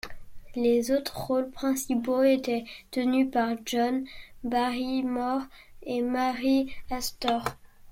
[0.55, 4.07] Les autres rôles principaux étaient tenus par John
[4.43, 5.43] Barrymore
[5.83, 7.43] et Mary Astor.